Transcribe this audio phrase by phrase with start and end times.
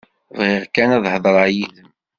[0.37, 1.89] Bɣiɣ kan ad hedreɣ yid-m.